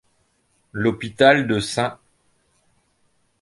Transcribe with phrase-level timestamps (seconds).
[0.73, 1.93] L'hôpital de St.